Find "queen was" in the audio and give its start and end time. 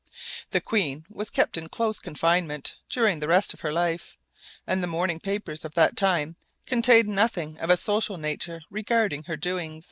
0.61-1.29